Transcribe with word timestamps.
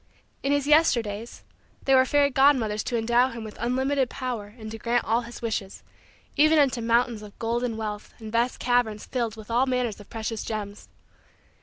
In 0.41 0.51
his 0.51 0.65
Yesterdays, 0.65 1.43
there 1.83 1.95
were 1.95 2.05
fairy 2.05 2.31
Godmothers 2.31 2.83
to 2.85 2.97
endow 2.97 3.29
him 3.29 3.43
with 3.43 3.55
unlimited 3.59 4.09
power 4.09 4.51
and 4.57 4.71
to 4.71 4.79
grant 4.79 5.05
all 5.05 5.21
his 5.21 5.43
wishes, 5.43 5.83
even 6.35 6.57
unto 6.57 6.81
mountains 6.81 7.21
of 7.21 7.37
golden 7.37 7.77
wealth 7.77 8.11
and 8.17 8.31
vast 8.31 8.57
caverns 8.57 9.05
filled 9.05 9.35
with 9.37 9.51
all 9.51 9.67
manner 9.67 9.89
of 9.89 10.09
precious 10.09 10.43
gems. 10.43 10.89